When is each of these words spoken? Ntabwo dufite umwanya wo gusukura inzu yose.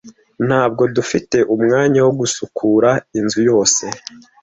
Ntabwo 0.47 0.83
dufite 0.95 1.37
umwanya 1.55 1.99
wo 2.05 2.11
gusukura 2.19 2.89
inzu 3.17 3.39
yose. 3.49 3.83